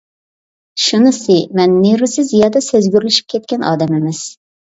[0.85, 4.25] شۇنىسى مەن نېرۋىسى زىيادە سەزگۈرلىشىپ كەتكەن ئادەم ئەمەس.